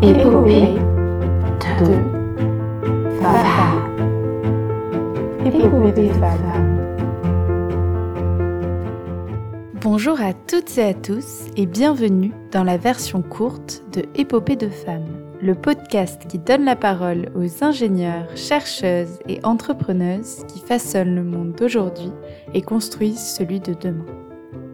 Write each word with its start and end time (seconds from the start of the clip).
Épopée 0.00 0.76
de 1.80 1.86
femmes. 3.20 3.82
Épopée 5.44 5.92
de. 5.92 6.08
Bonjour 9.82 10.20
à 10.20 10.34
toutes 10.34 10.78
et 10.78 10.84
à 10.84 10.94
tous 10.94 11.46
et 11.56 11.66
bienvenue 11.66 12.32
dans 12.52 12.62
la 12.62 12.76
version 12.76 13.22
courte 13.22 13.82
de 13.92 14.04
Épopée 14.14 14.54
de 14.54 14.68
femmes, 14.68 15.08
le 15.42 15.56
podcast 15.56 16.28
qui 16.28 16.38
donne 16.38 16.64
la 16.64 16.76
parole 16.76 17.30
aux 17.34 17.64
ingénieurs, 17.64 18.36
chercheuses 18.36 19.18
et 19.28 19.40
entrepreneuses 19.42 20.44
qui 20.46 20.60
façonnent 20.60 21.16
le 21.16 21.24
monde 21.24 21.54
d'aujourd'hui 21.54 22.12
et 22.54 22.62
construisent 22.62 23.34
celui 23.34 23.58
de 23.58 23.74
demain. 23.74 24.06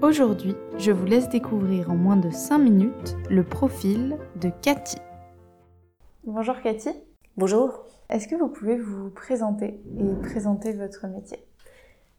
Aujourd'hui, 0.02 0.54
je 0.76 0.92
vous 0.92 1.06
laisse 1.06 1.30
découvrir 1.30 1.90
en 1.90 1.96
moins 1.96 2.18
de 2.18 2.30
5 2.30 2.58
minutes 2.58 3.16
le 3.30 3.42
profil 3.42 4.18
de 4.38 4.50
Cathy. 4.60 4.98
Bonjour 6.26 6.58
Cathy. 6.62 6.88
Bonjour. 7.36 7.84
Est-ce 8.08 8.28
que 8.28 8.34
vous 8.34 8.48
pouvez 8.48 8.78
vous 8.78 9.10
présenter 9.10 9.78
et 9.98 10.22
présenter 10.22 10.72
votre 10.72 11.06
métier? 11.06 11.36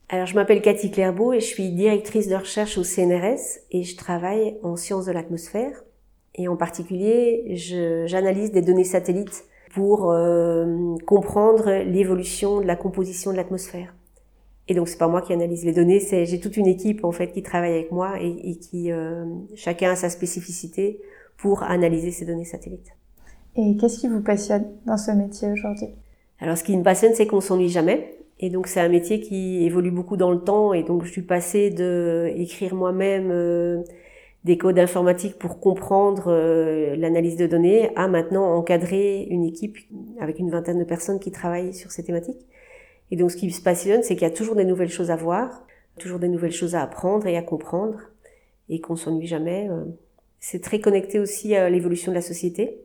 Alors, 0.10 0.28
je 0.28 0.36
m'appelle 0.36 0.62
Cathy 0.62 0.92
Clairbeau 0.92 1.34
et 1.34 1.40
je 1.40 1.46
suis 1.46 1.72
directrice 1.72 2.28
de 2.28 2.36
recherche 2.36 2.78
au 2.78 2.84
CNRS 2.84 3.62
et 3.72 3.82
je 3.82 3.98
travaille 3.98 4.60
en 4.62 4.76
sciences 4.76 5.06
de 5.06 5.12
l'atmosphère. 5.12 5.84
Et 6.36 6.48
en 6.48 6.56
particulier, 6.56 7.56
j'analyse 8.06 8.52
des 8.52 8.62
données 8.62 8.84
satellites 8.84 9.46
pour 9.74 10.12
euh, 10.12 10.96
comprendre 11.08 11.72
l'évolution 11.72 12.62
de 12.62 12.68
la 12.68 12.76
composition 12.76 13.32
de 13.32 13.38
l'atmosphère. 13.38 13.96
Et 14.68 14.76
donc 14.76 14.88
c'est 14.88 15.00
pas 15.00 15.08
moi 15.08 15.24
qui 15.24 15.34
analyse 15.34 15.66
les 15.66 15.74
données, 15.74 16.00
c'est 16.00 16.28
j'ai 16.28 16.40
toute 16.40 16.58
une 16.58 16.68
équipe 16.68 17.04
en 17.04 17.12
fait 17.12 17.32
qui 17.32 17.42
travaille 17.42 17.74
avec 17.74 17.92
moi 17.92 18.22
et, 18.22 18.52
et 18.52 18.58
qui 18.58 18.92
euh, 18.92 19.26
chacun 19.56 19.92
a 19.92 19.96
sa 19.96 20.10
spécificité 20.10 21.02
pour 21.38 21.64
analyser 21.64 22.12
ces 22.12 22.26
données 22.26 22.46
satellites. 22.46 22.92
Et 23.58 23.78
qu'est-ce 23.78 24.00
qui 24.00 24.08
vous 24.08 24.22
passionne 24.22 24.66
dans 24.86 24.98
ce 24.98 25.12
métier 25.12 25.52
aujourd'hui? 25.52 25.88
Alors, 26.40 26.58
ce 26.58 26.64
qui 26.64 26.76
me 26.76 26.84
passionne, 26.84 27.14
c'est 27.14 27.28
qu'on 27.28 27.42
s'ennuie 27.42 27.70
jamais. 27.70 28.18
Et 28.40 28.50
donc, 28.50 28.68
c'est 28.68 28.82
un 28.82 28.90
métier 28.90 29.22
qui 29.22 29.66
évolue 29.66 29.92
beaucoup 29.92 30.18
dans 30.18 30.32
le 30.32 30.40
temps. 30.40 30.74
Et 30.74 30.84
donc, 30.84 31.06
je 31.06 31.12
suis 31.12 31.22
passée 31.22 31.70
de 31.70 32.32
écrire 32.36 32.76
moi-même 32.76 33.32
euh, 33.32 33.82
des 34.44 34.58
codes 34.58 34.78
informatiques 34.78 35.40
pour 35.40 35.62
comprendre 35.62 36.26
euh, 36.28 36.96
l'analyse 36.98 37.38
de 37.38 37.48
données 37.48 37.96
à 37.96 38.10
maintenant 38.10 38.56
encadrer 38.56 39.24
une 39.30 39.46
équipe 39.46 39.78
avec 40.20 40.40
une 40.40 40.52
vingtaine 40.52 40.80
de 40.80 40.84
personnes 40.84 41.20
qui 41.20 41.32
travaillent 41.32 41.74
sur 41.74 41.92
ces 41.92 42.04
thématiques. 42.04 42.46
Et 43.12 43.16
donc, 43.16 43.32
ce 43.32 43.38
qui 43.38 43.48
me 43.48 43.64
passionne, 43.64 44.04
c'est 44.04 44.16
qu'il 44.16 44.28
y 44.28 44.32
a 44.32 44.36
toujours 44.36 44.56
des 44.56 44.66
nouvelles 44.66 44.90
choses 44.90 45.12
à 45.12 45.16
voir, 45.16 45.66
toujours 45.98 46.20
des 46.20 46.28
nouvelles 46.28 46.52
choses 46.52 46.76
à 46.76 46.82
apprendre 46.82 47.26
et 47.28 47.38
à 47.38 47.42
comprendre, 47.42 48.00
et 48.68 48.82
qu'on 48.82 48.98
s'ennuie 48.98 49.28
jamais. 49.28 49.70
Euh. 49.70 49.86
C'est 50.42 50.62
très 50.62 50.80
connecté 50.80 51.20
aussi 51.20 51.56
à 51.56 51.70
l'évolution 51.70 52.12
de 52.12 52.16
la 52.16 52.22
société. 52.22 52.82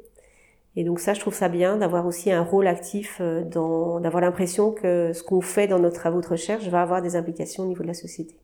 Et 0.76 0.84
donc 0.84 1.00
ça, 1.00 1.14
je 1.14 1.20
trouve 1.20 1.34
ça 1.34 1.48
bien 1.48 1.76
d'avoir 1.76 2.06
aussi 2.06 2.30
un 2.30 2.42
rôle 2.42 2.66
actif, 2.66 3.18
euh, 3.20 3.42
dans, 3.44 4.00
d'avoir 4.00 4.22
l'impression 4.22 4.70
que 4.70 5.12
ce 5.12 5.22
qu'on 5.22 5.40
fait 5.40 5.66
dans 5.66 5.80
nos 5.80 5.90
travaux 5.90 6.20
de 6.20 6.28
recherche 6.28 6.68
va 6.68 6.82
avoir 6.82 7.02
des 7.02 7.16
implications 7.16 7.64
au 7.64 7.66
niveau 7.66 7.82
de 7.82 7.88
la 7.88 7.94
société. 7.94 8.36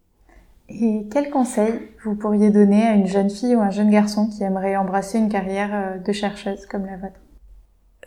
Et 0.69 1.06
quel 1.12 1.30
conseil 1.30 1.74
vous 2.04 2.16
pourriez 2.16 2.50
donner 2.50 2.82
à 2.82 2.94
une 2.94 3.06
jeune 3.06 3.30
fille 3.30 3.54
ou 3.54 3.60
un 3.60 3.70
jeune 3.70 3.91
garçon 3.91 4.28
qui 4.28 4.42
aimerait 4.42 4.77
embrasser 4.77 5.19
une 5.19 5.28
carrière 5.28 5.70
euh, 5.72 5.98
de 5.98 6.12
chercheuse 6.12 6.66
comme 6.66 6.86
la 6.86 6.97
vôtre? 6.97 7.20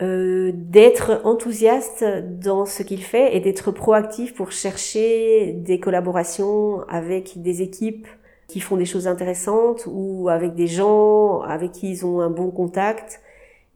Euh, 0.02 0.52
D'être 0.54 1.22
enthousiaste 1.24 2.04
dans 2.40 2.66
ce 2.66 2.82
qu'il 2.82 3.02
fait 3.02 3.36
et 3.36 3.40
d'être 3.40 3.70
proactif 3.70 4.34
pour 4.34 4.52
chercher 4.52 5.54
des 5.54 5.80
collaborations 5.80 6.82
avec 6.88 7.40
des 7.40 7.62
équipes 7.62 8.06
qui 8.48 8.60
font 8.60 8.76
des 8.76 8.84
choses 8.84 9.06
intéressantes 9.06 9.86
ou 9.90 10.28
avec 10.28 10.54
des 10.54 10.66
gens 10.66 11.40
avec 11.42 11.72
qui 11.72 11.90
ils 11.90 12.06
ont 12.06 12.20
un 12.20 12.30
bon 12.30 12.50
contact 12.50 13.20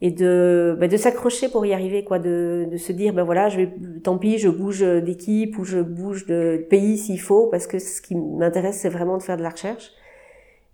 et 0.00 0.10
de 0.10 0.76
bah, 0.78 0.88
de 0.88 0.96
s'accrocher 0.96 1.48
pour 1.48 1.64
y 1.64 1.72
arriver 1.72 2.04
quoi 2.04 2.18
de, 2.18 2.66
de 2.70 2.76
se 2.76 2.92
dire 2.92 3.14
ben 3.14 3.22
voilà 3.22 3.48
je 3.48 3.58
vais 3.58 3.74
tant 4.02 4.18
pis 4.18 4.38
je 4.38 4.48
bouge 4.48 4.80
d'équipe 4.80 5.56
ou 5.58 5.64
je 5.64 5.78
bouge 5.78 6.26
de 6.26 6.66
pays 6.68 6.98
s'il 6.98 7.20
faut 7.20 7.46
parce 7.46 7.66
que 7.66 7.78
ce 7.78 8.02
qui 8.02 8.14
m'intéresse 8.16 8.78
c'est 8.80 8.88
vraiment 8.88 9.16
de 9.18 9.22
faire 9.22 9.36
de 9.36 9.42
la 9.42 9.50
recherche. 9.50 9.92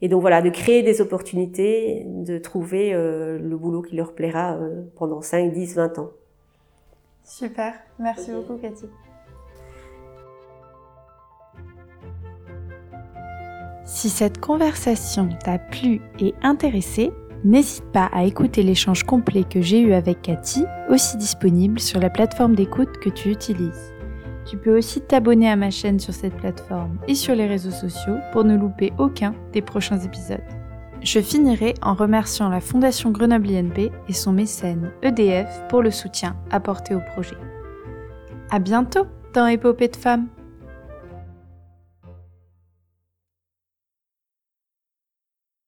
Et 0.03 0.09
donc 0.09 0.23
voilà 0.23 0.41
de 0.41 0.49
créer 0.49 0.83
des 0.83 1.01
opportunités 1.01 2.05
de 2.07 2.39
trouver 2.39 2.95
euh, 2.95 3.39
le 3.39 3.57
boulot 3.57 3.83
qui 3.83 3.97
leur 3.97 4.15
plaira 4.15 4.55
euh, 4.55 4.83
pendant 4.97 5.21
5 5.21 5.53
10 5.53 5.75
20 5.75 5.99
ans. 5.99 6.11
Super. 7.23 7.75
Merci 7.99 8.33
beaucoup 8.33 8.57
Cathy. 8.57 8.87
Si 13.85 14.09
cette 14.09 14.41
conversation 14.41 15.29
t'a 15.45 15.59
plu 15.59 16.01
et 16.21 16.33
intéressé, 16.43 17.11
N'hésite 17.43 17.91
pas 17.93 18.11
à 18.13 18.25
écouter 18.25 18.63
l'échange 18.63 19.05
complet 19.05 19.45
que 19.49 19.63
j'ai 19.63 19.81
eu 19.81 19.95
avec 19.95 20.21
Cathy, 20.21 20.65
aussi 20.91 21.17
disponible 21.17 21.81
sur 21.81 21.99
la 21.99 22.11
plateforme 22.11 22.55
d'écoute 22.55 22.99
que 23.01 23.09
tu 23.09 23.31
utilises. 23.31 23.95
Tu 24.45 24.59
peux 24.59 24.77
aussi 24.77 25.01
t'abonner 25.01 25.49
à 25.49 25.57
ma 25.57 25.71
chaîne 25.71 26.01
sur 26.01 26.13
cette 26.13 26.37
plateforme 26.37 26.99
et 27.09 27.15
sur 27.15 27.35
les 27.35 27.47
réseaux 27.47 27.71
sociaux 27.71 28.17
pour 28.33 28.45
ne 28.45 28.57
louper 28.57 28.93
aucun 28.99 29.35
des 29.53 29.63
prochains 29.63 30.01
épisodes. 30.01 30.45
Je 31.03 31.21
finirai 31.21 31.75
en 31.81 31.95
remerciant 31.95 32.51
la 32.51 32.61
Fondation 32.61 33.11
Grenoble 33.11 33.49
INP 33.49 33.91
et 34.09 34.13
son 34.13 34.33
mécène 34.33 34.91
EDF 35.03 35.63
pour 35.71 35.81
le 35.81 35.91
soutien 35.91 36.37
apporté 36.51 36.95
au 36.95 37.01
projet. 37.01 37.39
À 38.51 38.59
bientôt 38.59 39.07
dans 39.33 39.47
Épopée 39.47 39.89
de 39.89 39.97
femmes! 39.97 40.27